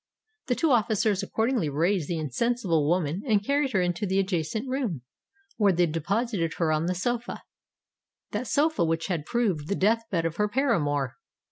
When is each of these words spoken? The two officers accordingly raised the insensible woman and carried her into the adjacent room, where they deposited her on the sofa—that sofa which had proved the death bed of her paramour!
The 0.47 0.55
two 0.55 0.71
officers 0.71 1.21
accordingly 1.21 1.69
raised 1.69 2.07
the 2.09 2.17
insensible 2.17 2.87
woman 2.89 3.21
and 3.27 3.45
carried 3.45 3.71
her 3.73 3.83
into 3.83 4.07
the 4.07 4.17
adjacent 4.17 4.67
room, 4.67 5.03
where 5.57 5.71
they 5.71 5.85
deposited 5.85 6.55
her 6.55 6.71
on 6.71 6.87
the 6.87 6.95
sofa—that 6.95 8.47
sofa 8.47 8.83
which 8.83 9.05
had 9.09 9.27
proved 9.27 9.67
the 9.67 9.75
death 9.75 10.05
bed 10.09 10.25
of 10.25 10.37
her 10.37 10.49
paramour! 10.49 11.17